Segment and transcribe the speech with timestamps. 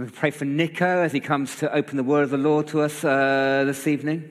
[0.00, 2.80] We pray for Nico as he comes to open the word of the Lord to
[2.80, 4.30] us uh, this evening.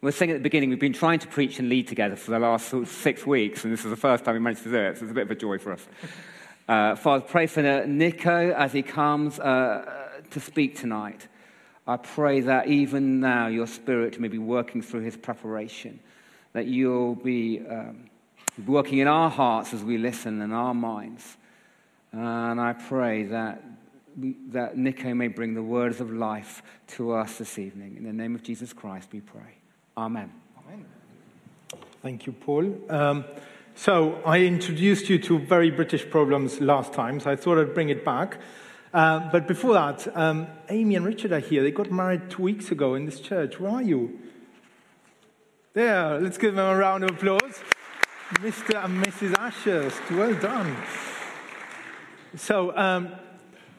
[0.00, 2.30] We are saying at the beginning, we've been trying to preach and lead together for
[2.30, 4.96] the last six weeks, and this is the first time we managed to do it,
[4.96, 5.84] so it's a bit of a joy for us.
[6.66, 9.84] Uh, Father, pray for Nico as he comes uh,
[10.30, 11.28] to speak tonight.
[11.86, 16.00] I pray that even now your spirit may be working through his preparation,
[16.54, 18.08] that you'll be um,
[18.66, 21.36] working in our hearts as we listen and our minds.
[22.12, 23.62] And I pray that,
[24.16, 27.96] that Nico may bring the words of life to us this evening.
[27.96, 29.58] In the name of Jesus Christ, we pray.
[29.96, 30.32] Amen.
[30.58, 30.84] Amen.
[32.02, 32.76] Thank you, Paul.
[32.88, 33.24] Um,
[33.76, 37.88] so, I introduced you to very British problems last time, so I thought I'd bring
[37.88, 38.38] it back.
[38.92, 41.64] Uh, but before that, um, Amy and Richard are here.
[41.64, 43.58] They got married two weeks ago in this church.
[43.58, 44.20] Where are you?
[45.72, 47.60] There, let's give them a round of applause.
[48.34, 48.84] Mr.
[48.84, 49.34] and Mrs.
[49.36, 50.76] Ashurst, well done.
[52.36, 53.08] So, um,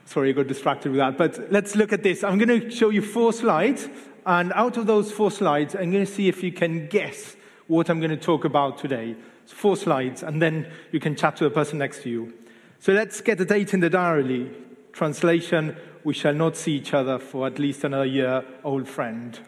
[0.06, 2.24] sorry, I got distracted with that, but let's look at this.
[2.24, 3.90] I'm going to show you four slides,
[4.26, 7.36] and out of those four slides, I'm going to see if you can guess
[7.68, 9.16] what I'm going to talk about today.
[9.46, 12.34] Four slides, and then you can chat to the person next to you.
[12.80, 14.52] So let's get a date in the diary.
[14.94, 19.40] Translation, we shall not see each other for at least another year, old friend.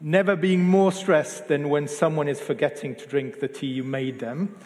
[0.00, 4.18] Never being more stressed than when someone is forgetting to drink the tea you made
[4.18, 4.56] them.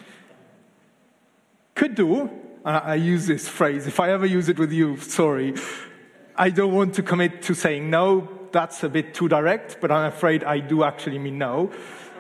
[1.75, 2.31] Could do,
[2.69, 5.55] I use this phrase, if I ever use it with you, sorry.
[6.37, 10.07] I don't want to commit to saying no, that's a bit too direct, but I'm
[10.07, 11.71] afraid I do actually mean no.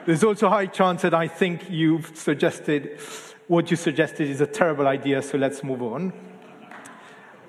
[0.07, 2.99] There's also a high chance that I think you've suggested,
[3.47, 6.15] what you suggested is a terrible idea, so let's move on.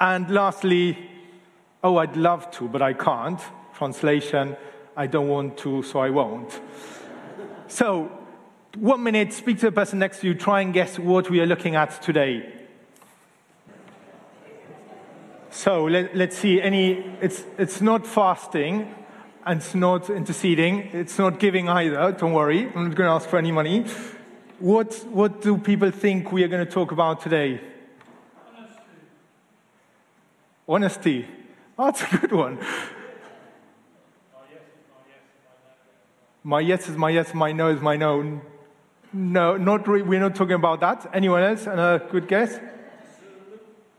[0.02, 0.98] And lastly,
[1.82, 3.40] oh, I'd love to, but I can't.
[3.76, 4.58] Translation,
[4.98, 6.60] I don't want to, so I won't.
[7.68, 8.12] So,
[8.78, 11.46] one minute, speak to the person next to you, try and guess what we are
[11.46, 12.59] looking at today.
[15.60, 16.62] So let, us see.
[16.62, 18.96] Any, it's, it's not fasting,
[19.46, 20.90] and it's not interceding.
[20.94, 22.14] It's not giving either.
[22.14, 22.62] Don't worry.
[22.74, 23.86] I'm not going to ask for any money.
[24.60, 27.60] What, what do people think we are going to talk about today?
[30.66, 31.28] Honesty.
[31.28, 31.28] Honesty.
[31.78, 32.58] Oh, that's a good one.
[36.42, 38.42] My yes is my yes, my no is my no.
[39.12, 41.10] No, not re- we're not talking about that.
[41.14, 41.68] Anyone else?
[41.68, 42.58] A good guess?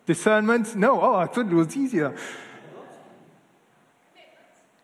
[0.06, 0.74] Discernment?
[0.76, 1.00] No.
[1.00, 2.16] Oh, I thought it was easier.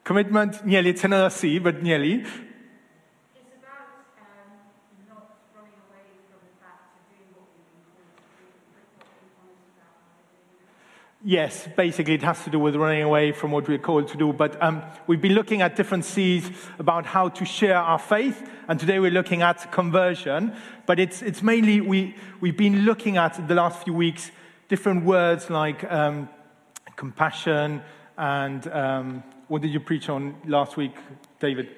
[0.05, 0.65] Commitment?
[0.65, 0.91] Nearly.
[0.91, 2.25] It's another C, but nearly.
[11.29, 14.33] Yes, basically it has to do with running away from what we're called to do.
[14.33, 16.49] But um, we've been looking at different C's
[16.79, 20.55] about how to share our faith, and today we're looking at conversion.
[20.87, 24.31] But it's, it's mainly, we, we've been looking at the last few weeks
[24.69, 26.29] different words like um,
[26.97, 27.83] compassion
[28.19, 30.97] and um, what did you preach on last week,
[31.39, 31.69] David?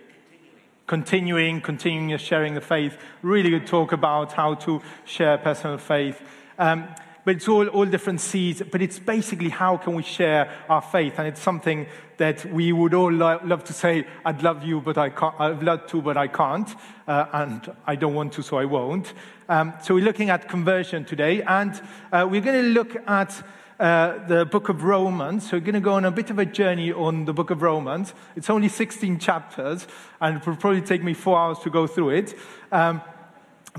[0.86, 2.96] Continuing, continuing sharing the faith.
[3.20, 6.22] Really good talk about how to share personal faith.
[6.58, 6.88] Um,
[7.28, 8.62] but it's all, all different seeds.
[8.62, 12.94] But it's basically how can we share our faith, and it's something that we would
[12.94, 14.06] all lo- love to say.
[14.24, 15.38] I'd love you, but I can't.
[15.38, 16.74] I'd love to, but I can't,
[17.06, 19.12] uh, and I don't want to, so I won't.
[19.46, 21.78] Um, so we're looking at conversion today, and
[22.10, 23.42] uh, we're going to look at.
[23.78, 25.48] Uh, the book of Romans.
[25.48, 27.62] So we're going to go on a bit of a journey on the book of
[27.62, 28.12] Romans.
[28.34, 29.86] It's only 16 chapters,
[30.20, 32.34] and it will probably take me four hours to go through it.
[32.72, 33.00] Um,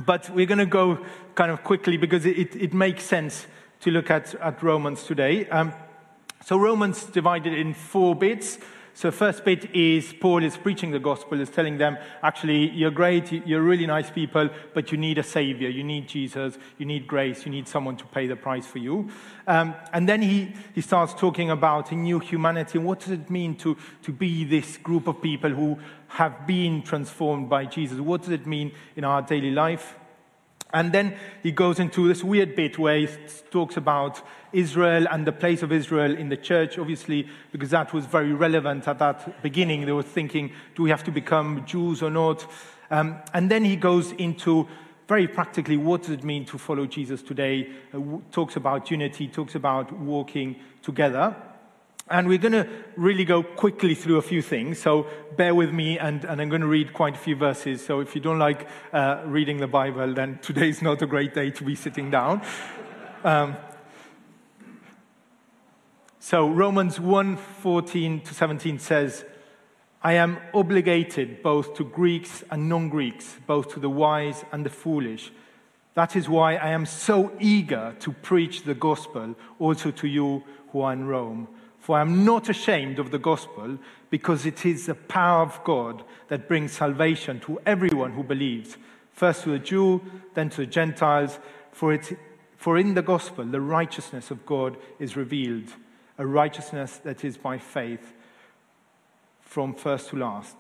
[0.06, 1.06] but we're going to go
[1.40, 3.48] kind of quickly because it, it makes sense
[3.80, 5.48] to look at, at Romans today.
[5.48, 5.72] Um,
[6.44, 8.58] so Romans divided in four bits.
[8.94, 13.32] So first bit is Paul is preaching the gospel, is telling them, actually, you're great,
[13.32, 17.46] you're really nice people, but you need a savior, you need Jesus, you need grace,
[17.46, 19.10] you need someone to pay the price for you.
[19.48, 22.80] Um, and then he, he starts talking about a new humanity.
[22.80, 25.80] What does it mean to, to be this group of people who
[26.10, 27.98] have been transformed by Jesus?
[28.02, 29.96] What does it mean in our daily life?
[30.74, 33.08] And then he goes into this weird bit where he
[33.50, 34.22] talks about
[34.54, 38.88] Israel and the place of Israel in the church, obviously, because that was very relevant
[38.88, 39.86] at that beginning.
[39.86, 42.46] They were thinking, do we have to become Jews or not?
[42.92, 44.68] Um, and then he goes into
[45.08, 48.00] very practically what does it mean to follow Jesus today, uh,
[48.32, 51.36] talks about unity, talks about walking together.
[52.10, 55.06] And we're going to really go quickly through a few things, so
[55.38, 57.86] bear with me, and, and I'm going to read quite a few verses.
[57.86, 61.52] So if you don't like uh, reading the Bible, then today's not a great day
[61.52, 62.42] to be sitting down.
[63.24, 63.58] Um,
[66.20, 69.24] so Romans 1 14 to 17 says,
[70.02, 74.70] I am obligated both to Greeks and non Greeks, both to the wise and the
[74.70, 75.32] foolish.
[75.94, 80.82] That is why I am so eager to preach the gospel also to you who
[80.82, 81.50] are in Rome.
[81.90, 83.80] For I am not ashamed of the gospel,
[84.12, 88.78] because it is the power of God that brings salvation to everyone who believes,
[89.12, 90.00] first to the Jew,
[90.36, 91.40] then to the Gentiles.
[91.72, 92.16] For, it,
[92.58, 95.74] for in the gospel, the righteousness of God is revealed,
[96.20, 98.14] a righteousness that is by faith
[99.42, 100.58] from first to last.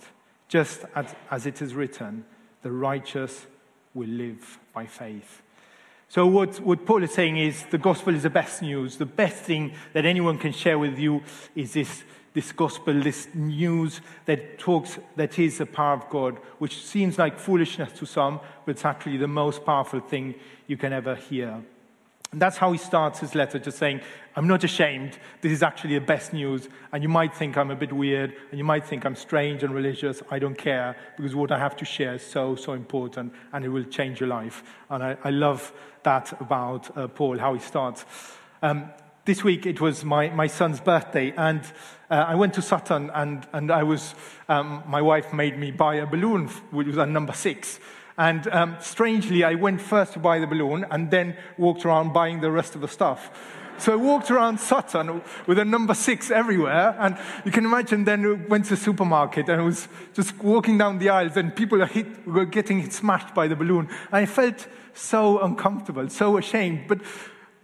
[0.47, 2.25] Just as, as it is written,
[2.63, 3.45] the righteous
[3.93, 5.43] will live by faith.
[6.11, 8.97] So, what, what Paul is saying is the gospel is the best news.
[8.97, 11.21] The best thing that anyone can share with you
[11.55, 12.03] is this,
[12.33, 17.37] this gospel, this news that talks, that is the power of God, which seems like
[17.37, 20.33] foolishness to some, but it's actually the most powerful thing
[20.65, 21.61] you can ever hear.
[22.31, 24.01] And that's how he starts his letter, just saying,
[24.35, 25.17] I'm not ashamed.
[25.41, 26.69] This is actually the best news.
[26.91, 29.73] And you might think I'm a bit weird, and you might think I'm strange and
[29.73, 30.21] religious.
[30.29, 33.69] I don't care, because what I have to share is so, so important, and it
[33.69, 34.63] will change your life.
[34.91, 35.73] And I, I love
[36.03, 38.05] that about uh, Paul, how he starts.
[38.61, 38.91] Um,
[39.25, 41.61] this week it was my, my son's birthday, and
[42.11, 44.13] uh, I went to Sutton, and, and I was,
[44.47, 47.79] um, my wife made me buy a balloon, which was a number six.
[48.19, 52.41] And um, strangely, I went first to buy the balloon and then walked around buying
[52.41, 53.31] the rest of the stuff.
[53.77, 56.97] So I walked around Sutton with a number six everywhere.
[56.99, 60.99] And you can imagine then went to the supermarket and I was just walking down
[60.99, 63.87] the aisles and people hit, were getting smashed by the balloon.
[64.11, 66.89] And I felt so uncomfortable, so ashamed.
[66.89, 66.99] But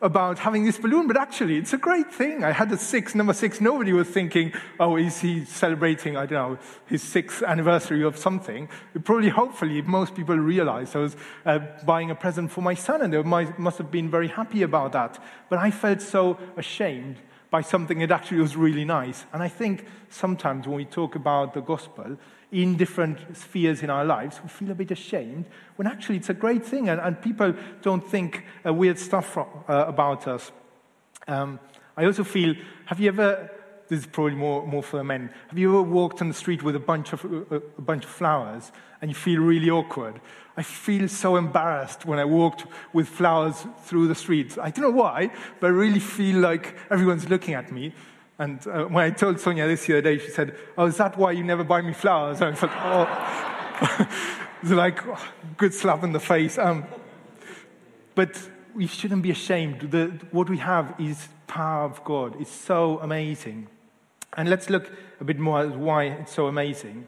[0.01, 2.43] about having this balloon, but actually, it's a great thing.
[2.43, 3.61] I had a six, number six.
[3.61, 8.67] Nobody was thinking, oh, is he celebrating, I don't know, his sixth anniversary of something?
[9.03, 11.15] Probably, hopefully, most people realized I was
[11.45, 14.91] uh, buying a present for my son, and they must have been very happy about
[14.91, 15.17] that.
[15.49, 17.17] But I felt so ashamed
[17.49, 19.25] by something that actually was really nice.
[19.33, 22.17] And I think sometimes when we talk about the gospel,
[22.51, 25.45] in different spheres in our lives, we feel a bit ashamed
[25.75, 29.47] when actually it's a great thing and, and people don't think uh, weird stuff from,
[29.67, 30.51] uh, about us.
[31.27, 31.59] Um,
[31.97, 32.55] I also feel,
[32.85, 33.51] have you ever,
[33.87, 36.63] this is probably more, more for the men, have you ever walked on the street
[36.63, 38.71] with a bunch of, uh, a bunch of flowers
[39.01, 40.19] and you feel really awkward?
[40.57, 44.57] I feel so embarrassed when I walked with flowers through the streets.
[44.57, 47.93] I don't know why, but I really feel like everyone's looking at me.
[48.39, 51.17] And uh, when I told Sonia this the other day, she said, Oh, is that
[51.17, 52.41] why you never buy me flowers?
[52.41, 52.71] And I thought,
[53.81, 54.07] Oh,
[54.61, 55.21] it's like oh,
[55.57, 56.57] good slap in the face.
[56.57, 56.85] Um,
[58.13, 59.91] but we shouldn't be ashamed.
[59.91, 62.39] The, what we have is power of God.
[62.39, 63.67] It's so amazing.
[64.37, 67.07] And let's look a bit more at why it's so amazing.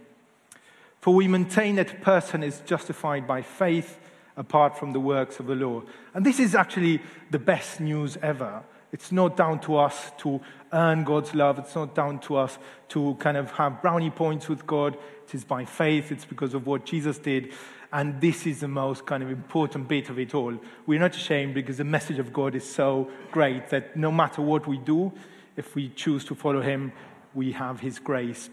[1.02, 4.00] For we maintain that a person is justified by faith
[4.36, 5.84] apart from the works of the law.
[6.14, 7.02] And this is actually
[7.32, 8.64] the best news ever.
[8.92, 10.40] It's not down to us to
[10.72, 11.60] earn God's love.
[11.60, 12.58] It's not down to us
[12.90, 14.98] to kind of have brownie points with God.
[15.28, 16.12] It is by faith.
[16.12, 17.52] It's because of what Jesus did.
[17.92, 20.58] And this is the most kind of important bit of it all.
[20.86, 24.68] We're not ashamed because the message of God is so great that no matter what
[24.68, 25.12] we do,
[25.56, 26.92] if we choose to follow Him,
[27.38, 28.50] we have His grace.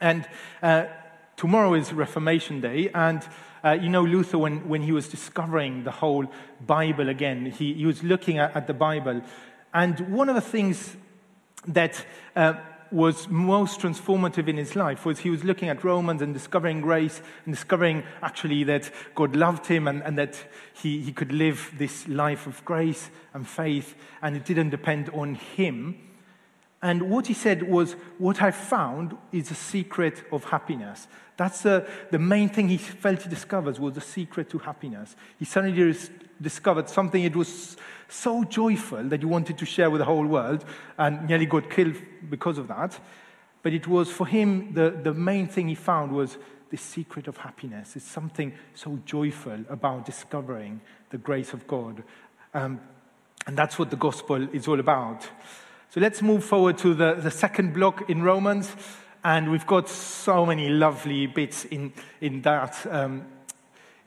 [0.00, 0.28] And
[0.62, 0.84] uh,
[1.36, 2.90] tomorrow is Reformation Day.
[2.94, 3.26] And
[3.64, 6.26] uh, you know, Luther, when, when he was discovering the whole
[6.66, 9.22] Bible again, he, he was looking at, at the Bible.
[9.72, 10.96] And one of the things
[11.68, 12.04] that
[12.34, 12.54] uh,
[12.90, 17.22] was most transformative in his life was he was looking at Romans and discovering grace
[17.46, 20.36] and discovering actually that God loved him and, and that
[20.74, 25.36] he, he could live this life of grace and faith and it didn't depend on
[25.36, 25.96] him.
[26.82, 31.06] And what he said was, What I found is the secret of happiness.
[31.36, 35.16] That's uh, the main thing he felt he discovered was the secret to happiness.
[35.38, 35.96] He suddenly
[36.40, 37.76] discovered something that was
[38.08, 40.64] so joyful that he wanted to share with the whole world
[40.98, 41.96] and nearly got killed
[42.28, 42.98] because of that.
[43.62, 46.36] But it was for him, the, the main thing he found was
[46.70, 47.96] the secret of happiness.
[47.96, 50.80] It's something so joyful about discovering
[51.10, 52.02] the grace of God.
[52.54, 52.80] Um,
[53.46, 55.28] and that's what the gospel is all about.
[55.92, 58.74] So let's move forward to the, the second block in Romans.
[59.24, 63.26] And we've got so many lovely bits in, in that, um,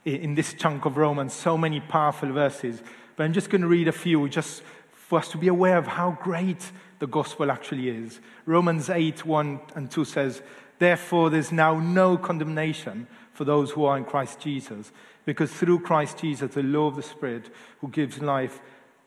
[0.04, 2.82] in this chunk of Romans, so many powerful verses.
[3.16, 4.64] But I'm just going to read a few just
[4.94, 8.20] for us to be aware of how great the gospel actually is.
[8.48, 10.42] Romans 8 1 and 2 says,
[10.80, 14.92] Therefore, there's now no condemnation for those who are in Christ Jesus,
[15.24, 18.60] because through Christ Jesus, the law of the Spirit who gives life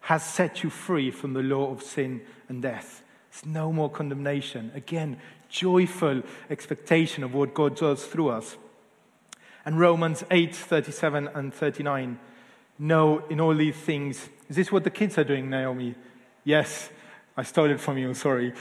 [0.08, 3.02] has set you free from the law of sin and death.
[3.30, 4.72] There's no more condemnation.
[4.74, 5.18] Again,
[5.50, 8.56] joyful expectation of what God does through us.
[9.66, 12.18] And Romans 8 37 and 39
[12.78, 14.30] know in all these things.
[14.48, 15.94] Is this what the kids are doing, Naomi?
[16.42, 16.88] Yes,
[17.36, 18.54] I stole it from you, sorry.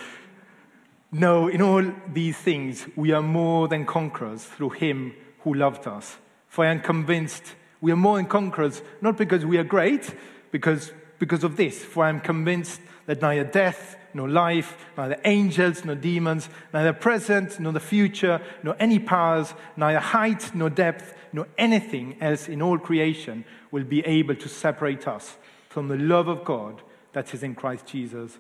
[1.13, 5.13] No, in all these things, we are more than conquerors through him
[5.45, 6.17] who loved us.
[6.49, 10.13] For I am convinced We are more than conquerors, not because we are great,
[10.51, 11.83] because, because of this.
[11.83, 17.59] For I am convinced that neither death, nor life, neither angels, nor demons, neither present,
[17.59, 22.77] nor the future, nor any powers, neither height, nor depth, nor anything else in all
[22.77, 25.37] creation will be able to separate us
[25.69, 26.81] from the love of God
[27.13, 28.37] that is in Christ Jesus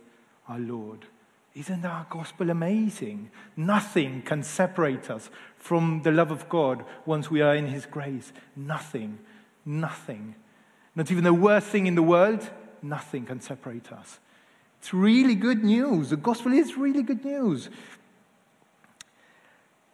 [0.47, 1.05] our Lord.
[1.55, 3.31] Isn't our gospel amazing?
[3.55, 8.31] Nothing can separate us from the love of God once we are in His grace.
[8.55, 9.19] Nothing.
[9.65, 10.35] Nothing.
[10.95, 12.47] Not even the worst thing in the world,
[12.83, 14.19] nothing can separate us.
[14.79, 16.11] It's really good news.
[16.11, 17.69] The gospel is really good news.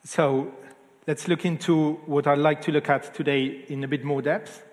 [0.03, 0.53] So
[1.07, 4.63] let's look into what I'd like to look at today in a bit more depth.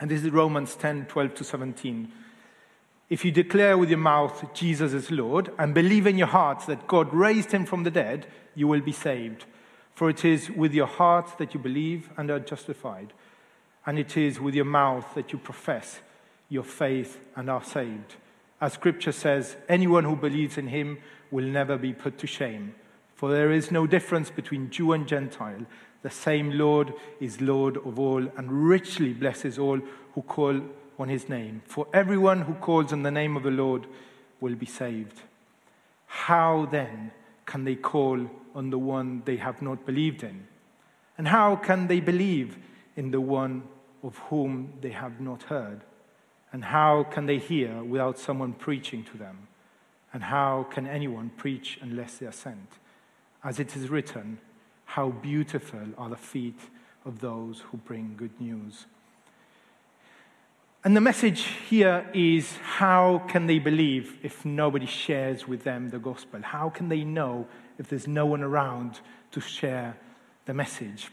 [0.00, 2.12] And this is Romans 10 12 to 17.
[3.10, 6.86] If you declare with your mouth Jesus is Lord and believe in your heart that
[6.86, 9.44] God raised him from the dead, you will be saved.
[9.94, 13.12] For it is with your heart that you believe and are justified,
[13.86, 16.00] and it is with your mouth that you profess
[16.54, 18.14] your faith and are saved.
[18.60, 20.98] As scripture says, anyone who believes in him
[21.30, 22.74] will never be put to shame.
[23.16, 25.66] For there is no difference between Jew and Gentile.
[26.02, 29.80] The same Lord is Lord of all and richly blesses all
[30.14, 30.60] who call
[30.98, 31.62] on his name.
[31.66, 33.86] For everyone who calls on the name of the Lord
[34.40, 35.20] will be saved.
[36.06, 37.10] How then
[37.46, 40.46] can they call on the one they have not believed in?
[41.18, 42.58] And how can they believe
[42.96, 43.64] in the one
[44.04, 45.82] of whom they have not heard?
[46.54, 49.48] And how can they hear without someone preaching to them?
[50.12, 52.78] And how can anyone preach unless they are sent?
[53.42, 54.38] As it is written,
[54.84, 56.60] how beautiful are the feet
[57.04, 58.86] of those who bring good news.
[60.84, 65.98] And the message here is how can they believe if nobody shares with them the
[65.98, 66.40] gospel?
[66.40, 67.48] How can they know
[67.80, 69.00] if there's no one around
[69.32, 69.96] to share
[70.46, 71.10] the message?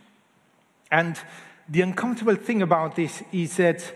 [0.91, 1.17] And
[1.67, 3.91] the uncomfortable thing about this is that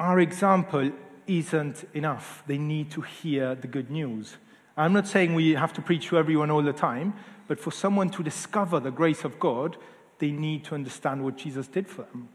[0.00, 0.90] our example
[1.26, 2.42] isn't enough.
[2.46, 4.38] They need to hear the good news.
[4.76, 7.12] I'm not saying we have to preach to everyone all the time,
[7.46, 9.76] but for someone to discover the grace of God,
[10.18, 12.30] they need to understand what Jesus did for them.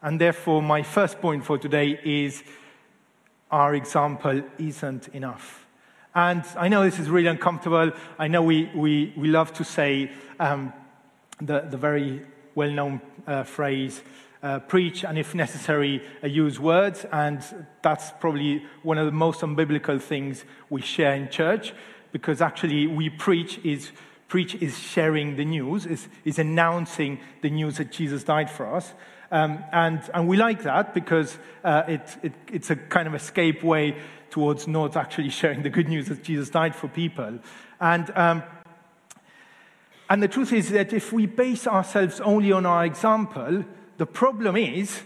[0.00, 2.44] And therefore, my first point for today is
[3.50, 5.66] our example isn't enough.
[6.14, 7.90] And I know this is really uncomfortable.
[8.16, 10.72] I know we, we, we love to say um,
[11.40, 12.22] the, the very
[12.54, 14.02] well known uh, phrase,
[14.44, 17.04] uh, preach and, if necessary, uh, use words.
[17.10, 17.42] And
[17.82, 21.72] that's probably one of the most unbiblical things we share in church
[22.12, 23.90] because actually we preach is
[24.28, 28.92] preach is sharing the news, is, is announcing the news that Jesus died for us.
[29.30, 33.62] Um, and, and we like that because uh, it, it, it's a kind of escape
[33.62, 33.96] way
[34.30, 37.38] towards not actually sharing the good news that Jesus died for people.
[37.80, 38.42] And, um,
[40.10, 43.64] and the truth is that if we base ourselves only on our example,
[43.96, 45.02] the problem is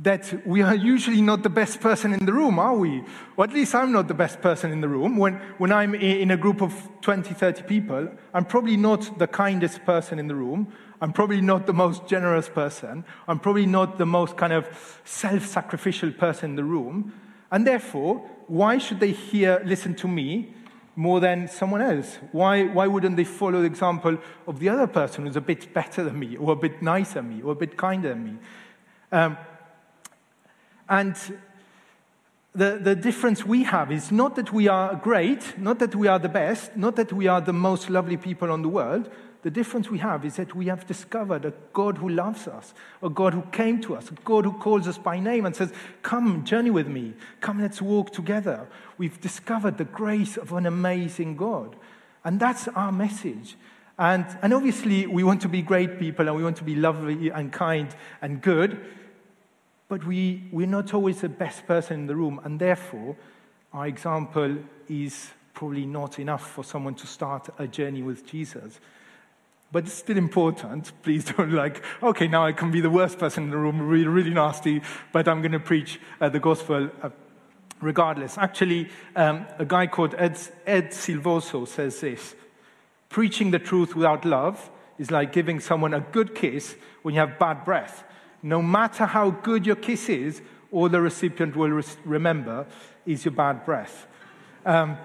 [0.00, 3.02] that we are usually not the best person in the room, are we?
[3.36, 5.16] Or at least I'm not the best person in the room.
[5.16, 9.84] When, when I'm in a group of 20, 30 people, I'm probably not the kindest
[9.84, 10.72] person in the room.
[11.00, 13.04] I'm probably not the most generous person.
[13.26, 17.12] I'm probably not the most kind of self sacrificial person in the room.
[17.50, 20.54] And therefore, why should they hear, listen to me
[20.98, 22.18] more than someone else?
[22.32, 26.02] Why, why wouldn't they follow the example of the other person who's a bit better
[26.02, 28.38] than me, or a bit nicer than me, or a bit kinder than me?
[29.12, 29.38] Um,
[30.88, 31.14] and
[32.52, 36.18] the, the difference we have is not that we are great, not that we are
[36.18, 39.08] the best, not that we are the most lovely people on the world,
[39.42, 43.08] the difference we have is that we have discovered a God who loves us, a
[43.08, 46.44] God who came to us, a God who calls us by name and says, Come,
[46.44, 47.14] journey with me.
[47.40, 48.66] Come, let's walk together.
[48.96, 51.76] We've discovered the grace of an amazing God.
[52.24, 53.56] And that's our message.
[53.96, 57.30] And, and obviously, we want to be great people and we want to be lovely
[57.30, 58.80] and kind and good,
[59.88, 62.40] but we, we're not always the best person in the room.
[62.44, 63.16] And therefore,
[63.72, 68.80] our example is probably not enough for someone to start a journey with Jesus.
[69.70, 70.92] But it's still important.
[71.02, 74.08] Please don't like, okay, now I can be the worst person in the room, really,
[74.08, 74.82] really nasty,
[75.12, 77.10] but I'm going to preach uh, the gospel uh,
[77.80, 78.38] regardless.
[78.38, 82.34] Actually, um, a guy called Ed, Ed Silvoso says this
[83.08, 87.38] Preaching the truth without love is like giving someone a good kiss when you have
[87.38, 88.04] bad breath.
[88.42, 92.66] No matter how good your kiss is, all the recipient will remember
[93.06, 94.06] is your bad breath.
[94.66, 94.98] Um,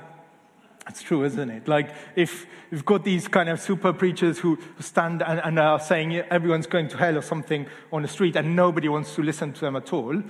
[0.88, 1.68] it's true, isn't it?
[1.68, 6.16] Like, if you've got these kind of super preachers who stand and, and, are saying
[6.16, 9.62] everyone's going to hell or something on the street and nobody wants to listen to
[9.62, 10.22] them at all,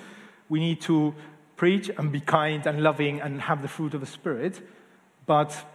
[0.50, 1.16] we need to
[1.56, 4.62] preach and be kind and loving and have the fruit of the Spirit.
[5.26, 5.66] But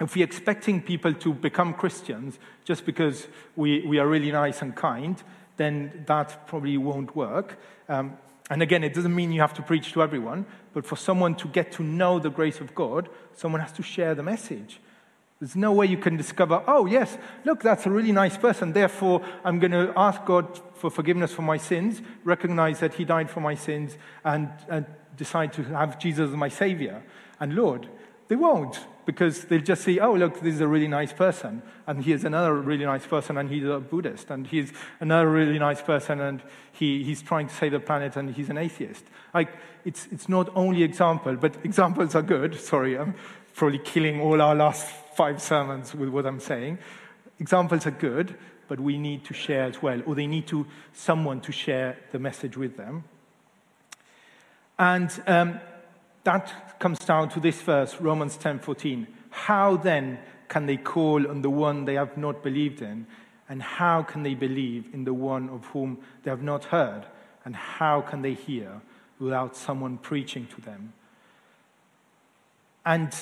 [0.00, 4.74] if we're expecting people to become Christians just because we, we are really nice and
[4.74, 5.22] kind,
[5.56, 7.58] then that probably won't work.
[7.88, 8.16] Um,
[8.50, 11.48] and again, it doesn't mean you have to preach to everyone, but for someone to
[11.48, 14.80] get to know the grace of God, someone has to share the message.
[15.40, 18.72] There's no way you can discover, oh, yes, look, that's a really nice person.
[18.72, 23.30] Therefore, I'm going to ask God for forgiveness for my sins, recognize that He died
[23.30, 24.86] for my sins, and, and
[25.16, 27.02] decide to have Jesus as my Savior
[27.38, 27.88] and Lord.
[28.26, 32.04] They won't, because they'll just see, oh, look, this is a really nice person, and
[32.04, 36.20] here's another really nice person, and he's a Buddhist, and he's another really nice person,
[36.20, 39.02] and he, he's trying to save the planet, and he's an atheist.
[39.32, 39.48] Like,
[39.86, 42.60] it's, it's not only example, but examples are good.
[42.60, 43.14] Sorry, I'm
[43.54, 44.86] probably killing all our last
[45.16, 46.76] five sermons with what I'm saying.
[47.40, 48.36] Examples are good,
[48.68, 52.18] but we need to share as well, or they need to someone to share the
[52.18, 53.04] message with them.
[54.78, 55.60] And um,
[56.24, 59.06] that comes down to this verse, Romans 10:14.
[59.30, 63.06] How then can they call on the one they have not believed in?
[63.48, 67.06] And how can they believe in the one of whom they have not heard?
[67.44, 68.82] And how can they hear
[69.18, 70.92] without someone preaching to them?
[72.84, 73.14] And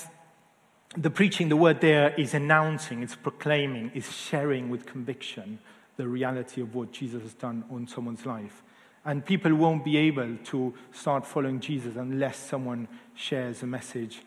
[0.96, 5.58] the preaching, the word there is announcing, it's proclaiming, is sharing with conviction
[5.96, 8.62] the reality of what Jesus has done on someone's life.
[9.06, 14.20] And people won't be able to start following Jesus unless someone shares a message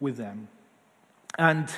[0.00, 0.48] with them.
[1.38, 1.68] And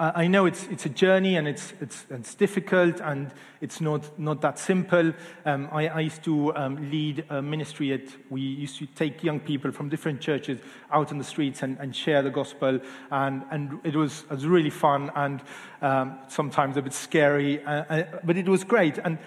[0.00, 4.18] uh, I know it's, it's a journey and it's, it's, it's difficult and it's not,
[4.18, 5.12] not that simple.
[5.46, 9.38] Um, I, I, used to um, lead a ministry at, we used to take young
[9.38, 10.58] people from different churches
[10.90, 12.80] out on the streets and, and share the gospel.
[13.12, 15.40] And, and it, was, it was really fun and
[15.80, 18.98] um, sometimes a bit scary, uh, uh, but it was great.
[18.98, 19.18] And,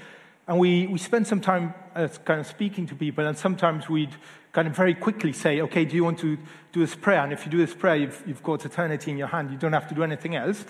[0.48, 4.16] and we, we spent some time uh, kind of speaking to people, and sometimes we'd
[4.54, 6.38] kind of very quickly say, okay, do you want to
[6.72, 7.20] do this prayer?
[7.20, 9.52] And if you do this prayer, you've, you've got eternity in your hand.
[9.52, 10.66] You don't have to do anything else.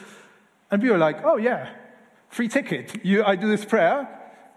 [0.71, 1.69] And we were like, oh, yeah,
[2.27, 3.05] free ticket.
[3.05, 4.09] You, I do this prayer.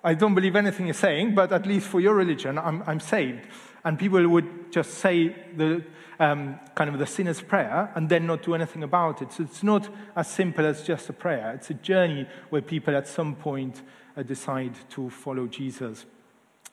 [0.03, 3.47] I don't believe anything you're saying, but at least for your religion, I'm, I'm saved.
[3.85, 5.85] And people would just say the
[6.19, 9.33] um, kind of the sinner's prayer and then not do anything about it.
[9.33, 11.53] So it's not as simple as just a prayer.
[11.55, 13.83] It's a journey where people at some point
[14.23, 16.07] decide to follow Jesus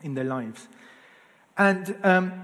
[0.01, 0.67] in their lives.
[1.57, 2.43] And um,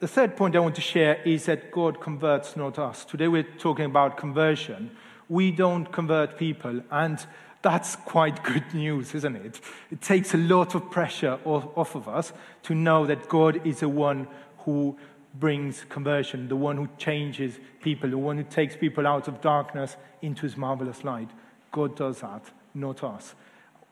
[0.00, 3.04] the third point I want to share is that God converts, not us.
[3.04, 4.90] Today we're talking about conversion.
[5.28, 7.24] We don't convert people, and
[7.62, 9.60] that's quite good news, isn't it?
[9.90, 12.32] It takes a lot of pressure off of us
[12.64, 14.26] to know that God is the one
[14.58, 14.96] who
[15.34, 19.96] brings conversion, the one who changes people, the one who takes people out of darkness
[20.22, 21.30] into his marvelous light.
[21.72, 22.42] God does that,
[22.74, 23.34] not us.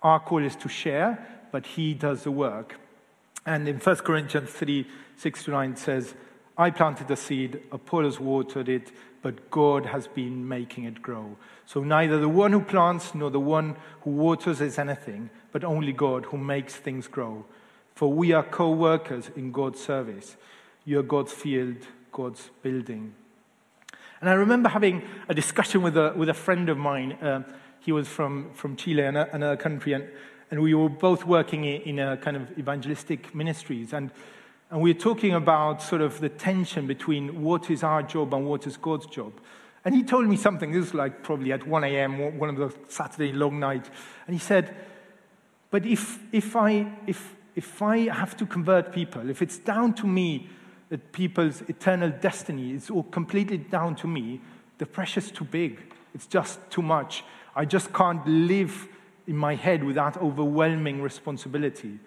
[0.03, 2.79] Our call is to share, but he does the work.
[3.45, 6.15] And in 1 Corinthians 3 6 to 9 says,
[6.57, 11.37] I planted the seed, Apollos watered it, but God has been making it grow.
[11.67, 15.93] So neither the one who plants nor the one who waters is anything, but only
[15.93, 17.45] God who makes things grow.
[17.95, 20.37] For we are co workers in God's service.
[20.85, 21.77] You are God's field,
[22.13, 23.15] God's building.
[24.21, 27.13] And I remember having a discussion with a, with a friend of mine.
[27.13, 27.43] Uh,
[27.89, 30.07] he was from, from Chile, and another country, and
[30.51, 33.93] and we were both working in a kind of evangelistic ministries.
[33.93, 34.11] And,
[34.71, 38.47] and we were talking about sort of the tension between what is our job and
[38.47, 39.33] what is God's job.
[39.85, 42.75] And he told me something, this was like probably at 1 a.m., one of the
[42.89, 43.91] Saturday long nights.
[44.27, 44.75] And he said,
[45.71, 50.07] But if, if, I, if, if I have to convert people, if it's down to
[50.07, 50.49] me
[50.89, 54.41] that people's eternal destiny is all completely down to me,
[54.79, 55.79] the pressure's too big.
[56.15, 57.23] It's just too much.
[57.59, 58.87] I just can't live
[59.27, 61.99] in my head with that overwhelming responsibility.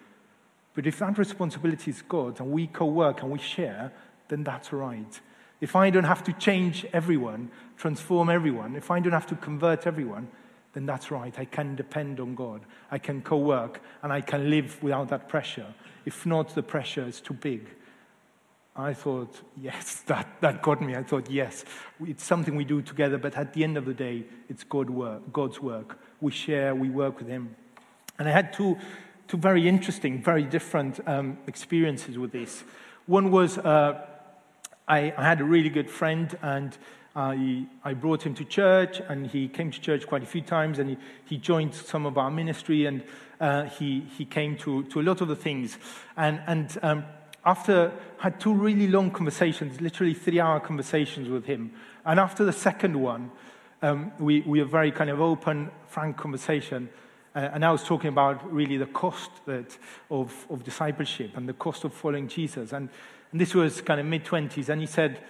[0.72, 3.92] But if that responsibility is God's and we co work and we share,
[4.28, 5.20] then that's right.
[5.60, 9.86] If I don't have to change everyone, transform everyone, if I don't have to convert
[9.86, 10.28] everyone,
[10.72, 11.38] then that's right.
[11.38, 12.62] I can depend on God.
[12.90, 15.74] I can co work and I can live without that pressure.
[16.06, 17.68] If not, the pressure is too big.
[18.74, 20.96] I thought, yes, that, that got me.
[20.96, 21.64] I thought, yes,
[22.00, 25.32] it's something we do together, but at the end of the day, it's God work,
[25.32, 27.56] God's work we share, we work with him.
[28.18, 28.78] And I had two,
[29.28, 32.62] two very interesting, very different um, experiences with this.
[33.06, 34.06] One was uh,
[34.86, 36.76] I, I, had a really good friend, and
[37.16, 40.78] I, I brought him to church, and he came to church quite a few times,
[40.78, 43.02] and he, he joined some of our ministry, and
[43.40, 45.76] uh, he, he came to, to a lot of the things.
[46.16, 47.04] And, and um,
[47.44, 51.72] after had two really long conversations, literally three-hour conversations with him,
[52.04, 53.30] and after the second one,
[53.82, 56.88] um, we, we have very kind of open, frank conversation.
[57.34, 59.76] Uh, and I was talking about really the cost that,
[60.10, 62.72] of, of discipleship and the cost of following Jesus.
[62.72, 62.88] And,
[63.32, 64.68] and this was kind of mid 20s.
[64.68, 65.20] And he said,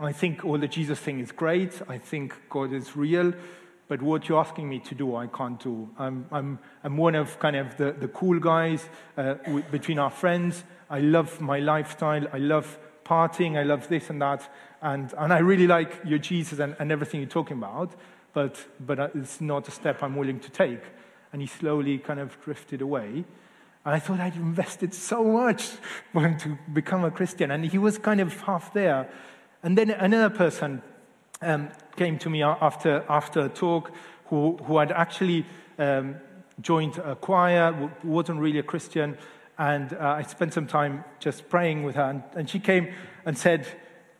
[0.00, 1.80] I think all the Jesus thing is great.
[1.88, 3.32] I think God is real.
[3.88, 5.88] but what you're asking me to do, I can't do.
[5.98, 10.10] I'm, I'm, I'm one of kind of the, the cool guys uh, w- between our
[10.10, 10.62] friends.
[10.90, 12.26] I love my lifestyle.
[12.32, 13.56] I love partying.
[13.56, 14.52] I love this and that.
[14.82, 17.92] And, and I really like your Jesus and, and everything you're talking about,
[18.32, 20.82] but, but it's not a step I'm willing to take.
[21.32, 23.24] And he slowly kind of drifted away.
[23.84, 25.70] And I thought I'd invested so much
[26.12, 27.50] him to become a Christian.
[27.50, 29.08] And he was kind of half there.
[29.62, 30.82] And then another person
[31.40, 33.92] um, came to me after, after a talk
[34.26, 35.46] who, who had actually
[35.78, 36.16] um,
[36.60, 39.16] joined a choir, wasn't really a Christian.
[39.60, 42.04] And uh, I spent some time just praying with her.
[42.04, 42.94] And, and she came
[43.26, 43.66] and said,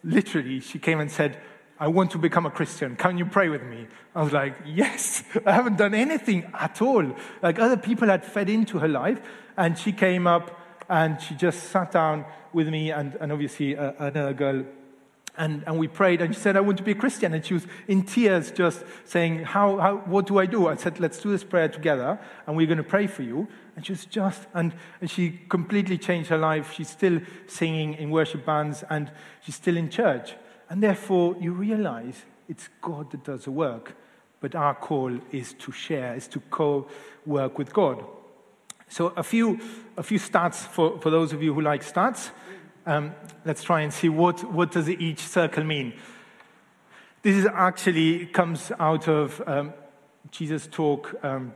[0.05, 1.41] literally, she came and said,
[1.79, 2.95] I want to become a Christian.
[2.95, 3.87] Can you pray with me?
[4.15, 7.17] I was like, yes, I haven't done anything at all.
[7.41, 9.23] Like other people had fed into her life,
[9.57, 13.93] and she came up and she just sat down with me and, and obviously uh,
[13.99, 14.67] another girl.
[15.37, 17.33] And, and we prayed, and she said, I want to be a Christian.
[17.33, 20.69] And she was in tears, just saying, how, how, What do I do?
[20.69, 23.49] I said, Let's do this prayer together, and we're going to pray for you.
[23.77, 26.73] And she was just, and, and she completely changed her life.
[26.73, 30.35] She's still singing in worship bands, and she's still in church.
[30.69, 33.97] And therefore, you realize it's God that does the work,
[34.41, 36.89] but our call is to share, is to co
[37.25, 38.05] work with God.
[38.89, 39.61] So, a few,
[39.97, 42.31] a few stats for, for those of you who like stats.
[42.87, 43.15] Um,
[43.45, 45.93] let's try and see what, what does each circle mean.
[47.23, 49.75] This is actually comes out of um,
[50.31, 51.15] Jesus' talk.
[51.23, 51.53] Um,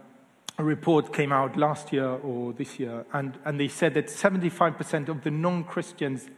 [0.58, 5.08] a report came out last year or this year, and, and they said that 75%
[5.08, 6.28] of the non Christians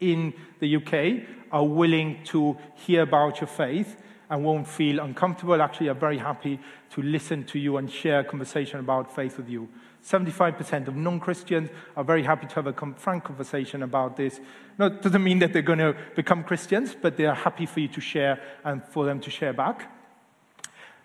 [0.00, 3.96] in the UK are willing to hear about your faith
[4.28, 6.58] and won't feel uncomfortable, actually, are very happy
[6.90, 9.68] to listen to you and share conversation about faith with you.
[10.04, 14.40] 75% of non Christians are very happy to have a frank conversation about this.
[14.78, 17.80] No, it doesn't mean that they're going to become Christians, but they are happy for
[17.80, 19.90] you to share and for them to share back.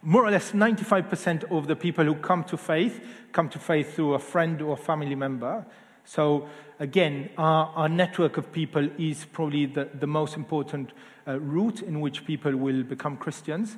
[0.04, 4.16] More or less 95% of the people who come to faith come to faith through
[4.16, 5.66] a friend or family member.
[6.06, 10.92] So, again, our, our network of people is probably the, the most important
[11.28, 13.78] uh, route in which people will become Christians.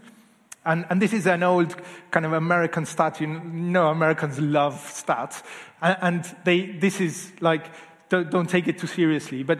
[0.65, 1.75] And, and, this is an old
[2.09, 3.19] kind of American stat.
[3.19, 5.43] You know, Americans love stats.
[5.81, 7.71] And, and they, this is like,
[8.07, 9.59] don't, don't, take it too seriously, but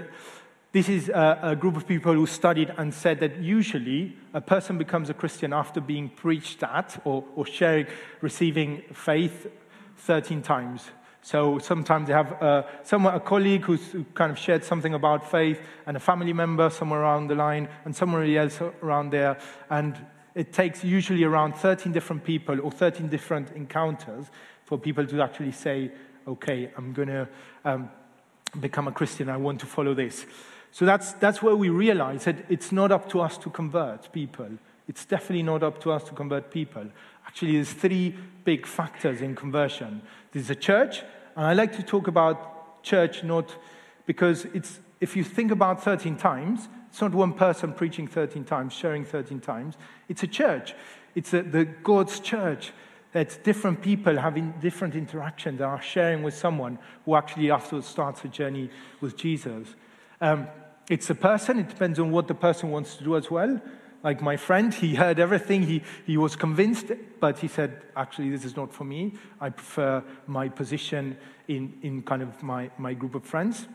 [0.72, 4.78] this is a, a, group of people who studied and said that usually a person
[4.78, 7.88] becomes a Christian after being preached at or, or sharing,
[8.22, 9.48] receiving faith
[9.98, 10.90] 13 times.
[11.24, 15.60] So sometimes they have uh, a colleague who's who kind of shared something about faith,
[15.88, 19.38] and a family member somewhere around the line, and somewhere else around there.
[19.70, 19.98] And
[20.36, 24.26] it takes usually around 13 different people or 13 different encounters
[24.66, 25.92] for people to actually say,
[26.28, 27.28] okay, I'm going to
[27.64, 27.90] um,
[28.60, 30.26] become a Christian, I want to follow this.
[30.72, 34.50] So that's, that's where we realize that it's not up to us to convert people.
[34.88, 36.86] It's definitely not up to us to convert people.
[37.28, 40.02] Actually, there's three big factors in conversion.
[40.34, 41.04] There's a church,
[41.36, 43.56] and I like to talk about church not
[44.06, 48.74] because it's, if you think about 13 times, it's not one person preaching 13 times,
[48.74, 49.78] sharing 13 times.
[50.10, 50.76] It's a church.
[51.16, 52.74] It's a, the God's church.
[53.14, 58.26] That different people having different interactions that are sharing with someone who actually afterwards starts
[58.26, 59.76] a journey with Jesus.
[60.20, 60.48] Um,
[60.90, 61.60] it's a person.
[61.60, 63.62] It depends on what the person wants to do as well.
[64.04, 65.64] Like my friend, he heard everything.
[65.64, 69.14] He, he was convinced, but he said, actually, this is not for me.
[69.40, 73.68] I prefer my position in, in kind of my, my group of friends.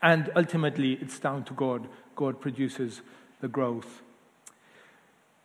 [0.00, 3.00] And ultimately, it's down to God God produces
[3.40, 4.02] the growth.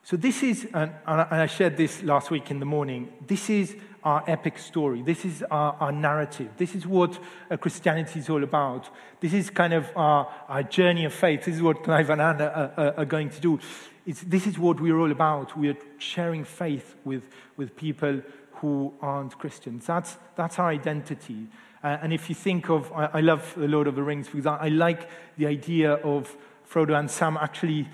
[0.03, 4.23] So, this is, and I shared this last week in the morning, this is our
[4.27, 5.01] epic story.
[5.01, 6.49] This is our, our narrative.
[6.57, 7.17] This is what
[7.49, 8.89] uh, Christianity is all about.
[9.21, 11.45] This is kind of our, our journey of faith.
[11.45, 13.59] This is what Clive and Anna are, are, are going to do.
[14.05, 15.57] It's, this is what we're all about.
[15.57, 18.21] We are sharing faith with, with people
[18.55, 19.85] who aren't Christians.
[19.85, 21.47] That's, that's our identity.
[21.83, 24.45] Uh, and if you think of, I, I love The Lord of the Rings because
[24.45, 26.35] I, I like the idea of
[26.69, 27.87] Frodo and Sam actually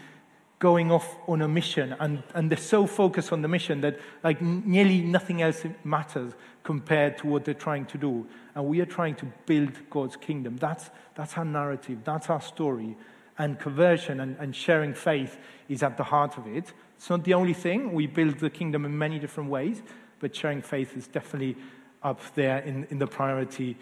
[0.60, 4.42] going off on a mission, and, and they're so focused on the mission that like
[4.42, 8.28] nearly nothing else matters compared to what they're trying to do.
[8.56, 10.58] And we are trying to build God's kingdom.
[10.58, 12.98] That's, that's our narrative, that's our story.
[13.40, 16.72] And conversion and, and sharing faith is at the heart of it.
[16.98, 17.94] It's not the only thing.
[17.94, 19.82] We build the kingdom in many different ways,
[20.20, 21.56] but sharing faith is definitely
[22.04, 23.78] up there in, in the priority,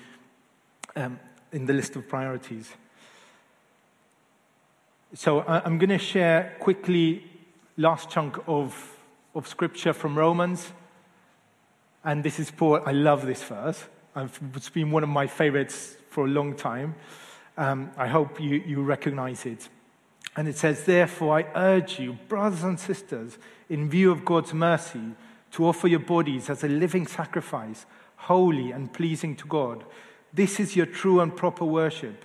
[0.96, 1.20] um,
[1.52, 2.72] in the list of priorities.
[5.14, 7.24] So I'm going to share quickly
[7.78, 8.98] last chunk of,
[9.34, 10.72] of scripture from Romans.
[12.04, 12.82] And this is Paul.
[12.86, 13.84] I love this verse.
[14.16, 16.96] It's been one of my favorites for a long time.
[17.58, 19.68] Um, I hope you, you recognize it.
[20.36, 23.38] And it says, Therefore, I urge you, brothers and sisters,
[23.70, 25.16] in view of God's mercy,
[25.52, 29.84] to offer your bodies as a living sacrifice, holy and pleasing to God.
[30.34, 32.24] This is your true and proper worship.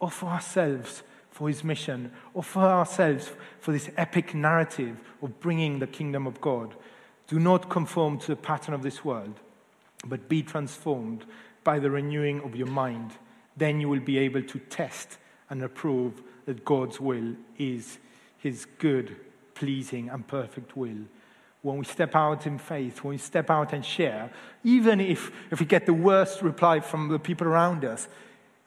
[0.00, 6.26] Offer ourselves for his mission, offer ourselves for this epic narrative of bringing the kingdom
[6.26, 6.74] of God.
[7.28, 9.38] Do not conform to the pattern of this world,
[10.04, 11.24] but be transformed
[11.62, 13.12] by the renewing of your mind.
[13.56, 17.98] Then you will be able to test and approve that God's will is
[18.38, 19.16] his good,
[19.54, 21.04] pleasing, and perfect will.
[21.62, 24.30] When we step out in faith, when we step out and share,
[24.64, 28.08] even if, if we get the worst reply from the people around us,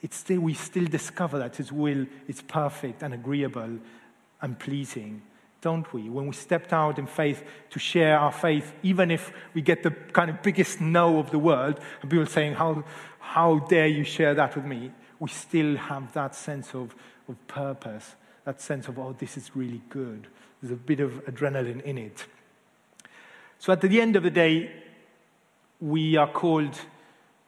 [0.04, 3.80] it's still, we still discover that His will is perfect and agreeable
[4.42, 5.22] and pleasing,
[5.62, 6.10] don't we?
[6.10, 9.92] When we stepped out in faith to share our faith, even if we get the
[9.92, 12.84] kind of biggest no of the world, and people saying, How,
[13.24, 14.92] how dare you share that with me?
[15.20, 16.94] We still have that sense of
[17.28, 20.28] of purpose, that sense of, oh, this is really good.
[20.62, 22.26] There's a bit of adrenaline in it.
[23.60, 24.72] So at the end of the day,
[25.80, 26.78] we are called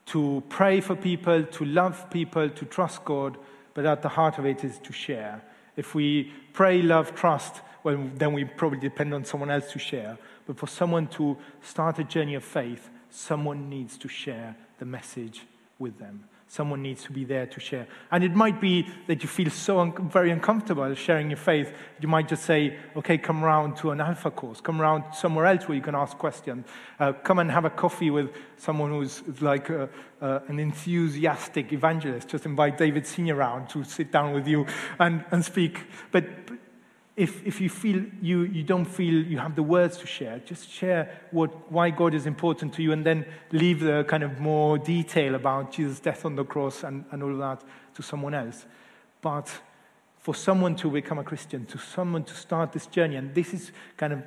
[0.06, 3.36] to pray for people, to love people, to trust God,
[3.74, 5.42] but at the heart of it is to share.
[5.76, 10.16] If we pray, love, trust, well, then we probably depend on someone else to share.
[10.46, 15.42] But for someone to start a journey of faith, someone needs to share the message
[15.78, 16.24] with them.
[16.48, 17.88] Someone needs to be there to share.
[18.12, 21.72] And it might be that you feel so un- very uncomfortable sharing your faith.
[22.00, 25.66] You might just say, okay, come around to an alpha course, come around somewhere else
[25.66, 26.64] where you can ask questions.
[27.00, 29.88] Uh, come and have a coffee with someone who's like a,
[30.22, 32.28] uh, an enthusiastic evangelist.
[32.28, 34.66] Just invite David Senior around to sit down with you
[35.00, 35.80] and, and speak.
[36.12, 36.58] But, but
[37.16, 40.68] if, if you feel you, you don't feel you have the words to share, just
[40.68, 44.76] share what, why God is important to you and then leave the kind of more
[44.76, 47.62] detail about Jesus' death on the cross and, and all of that
[47.94, 48.66] to someone else.
[49.22, 49.50] But
[50.20, 53.72] for someone to become a Christian, to someone to start this journey, and this is
[53.96, 54.22] kind of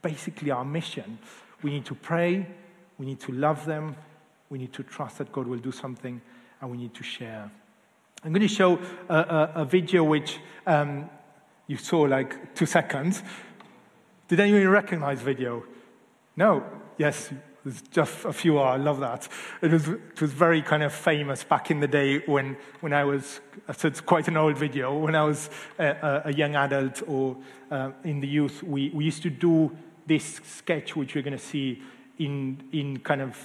[0.00, 1.18] basically our mission,
[1.62, 2.44] we need to pray,
[2.98, 3.94] we need to love them,
[4.50, 6.20] we need to trust that God will do something,
[6.60, 7.48] and we need to share.
[8.24, 11.08] I'm going to show a, a, a video which um,
[11.66, 13.22] you saw like two seconds.
[14.28, 15.64] Did anyone recognize video?
[16.36, 16.64] No.
[16.98, 17.30] Yes,
[17.64, 18.74] there's just a few are.
[18.74, 19.28] I love that.
[19.60, 23.04] It was, it was very kind of famous back in the day when, when I
[23.04, 23.40] was,
[23.76, 25.48] so it's quite an old video, when I was
[25.78, 27.36] a, a young adult or
[27.70, 31.44] uh, in the youth, we, we used to do this sketch, which you're going to
[31.44, 31.82] see
[32.18, 33.38] in, in kind of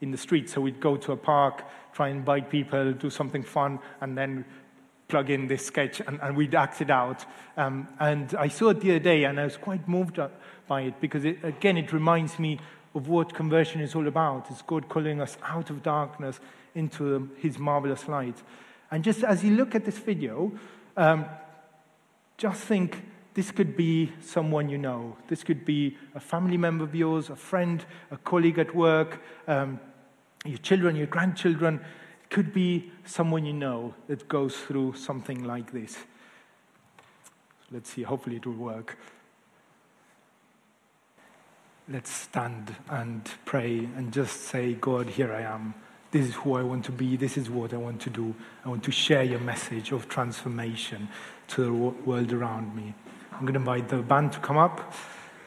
[0.00, 0.50] in the street.
[0.50, 4.44] So we'd go to a park, try and bite people, do something fun, and then
[5.12, 7.26] plug in this sketch and, and we'd act it out.
[7.58, 10.18] Um, and I saw it the other day and I was quite moved
[10.66, 12.58] by it because, it, again, it reminds me
[12.94, 14.50] of what conversion is all about.
[14.50, 16.40] It's God calling us out of darkness
[16.74, 18.42] into his marvelous light.
[18.90, 20.50] And just as you look at this video,
[20.96, 21.26] um,
[22.38, 23.02] just think
[23.34, 25.18] this could be someone you know.
[25.28, 29.78] This could be a family member of yours, a friend, a colleague at work, um,
[30.46, 31.80] your children, your grandchildren
[32.32, 35.98] could be someone you know that goes through something like this.
[37.70, 38.98] Let's see, hopefully it will work.
[41.90, 45.74] Let's stand and pray and just say, God, here I am.
[46.10, 47.16] This is who I want to be.
[47.16, 48.34] This is what I want to do.
[48.64, 51.08] I want to share your message of transformation
[51.48, 52.94] to the world around me.
[53.32, 54.94] I'm going to invite the band to come up,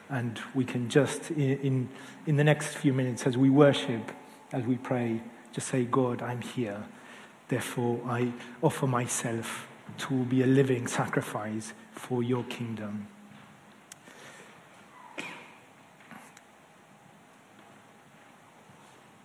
[0.10, 1.89] and we can just, in,
[2.28, 4.12] in the next few minutes, as we worship,
[4.54, 5.24] as we pray,
[5.56, 6.84] just say, God, I'm here.
[7.48, 13.08] Therefore, I offer myself to be a living sacrifice for your kingdom.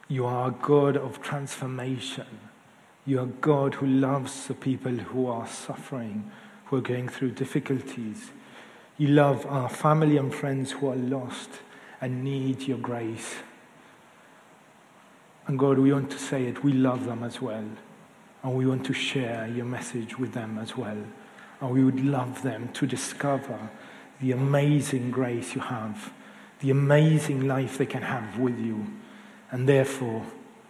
[0.06, 2.26] You are a God of transformation.
[3.04, 6.30] You are God who loves the people who are suffering,
[6.66, 8.30] who are going through difficulties.
[8.98, 11.50] You love our family and friends who are lost
[12.00, 13.34] and need your grace.
[15.46, 17.64] And God, we want to say it, we love them as well.
[18.42, 20.98] And we want to share your message with them as well.
[21.60, 23.70] And we would love them to discover
[24.20, 26.12] the amazing grace you have,
[26.60, 28.86] the amazing life they can have with you.
[29.50, 30.24] And therefore,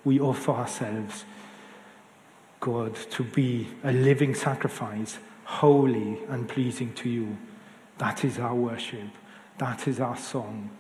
[0.05, 1.25] we offer ourselves,
[2.61, 7.37] God, to be a living sacrifice, holy and pleasing to you.
[7.99, 9.09] That is our worship.
[9.59, 10.71] That is our song.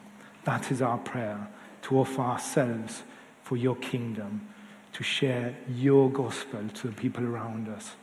[0.45, 1.49] That is our prayer,
[1.83, 3.03] to offer ourselves
[3.51, 4.47] for your kingdom,
[4.93, 7.97] to share your gospel to the people around us.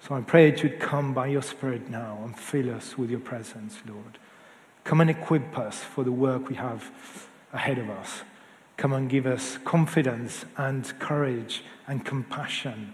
[0.00, 3.18] So I pray that you'd come by your Spirit now and fill us with your
[3.18, 4.18] presence, Lord.
[4.84, 6.92] Come and equip us for the work we have
[7.52, 8.22] ahead of us.
[8.76, 12.92] Come and give us confidence and courage and compassion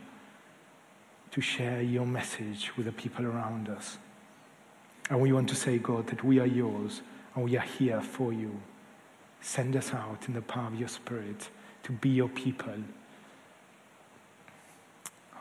[1.32, 3.98] to share your message with the people around us.
[5.10, 7.02] And we want to say, God, that we are yours
[7.34, 8.58] and we are here for you.
[9.42, 11.50] Send us out in the power of your Spirit
[11.84, 12.74] to be your people.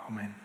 [0.08, 0.42] Amen.